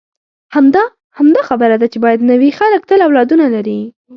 همدا، 0.55 0.83
همدا 1.17 1.41
خبره 1.49 1.75
ده 1.81 1.87
چې 1.93 1.97
باید 2.03 2.21
نه 2.29 2.35
وي، 2.41 2.49
خلک 2.59 2.81
تل 2.89 2.99
اولادونه 3.07 3.45
لري. 3.55 3.79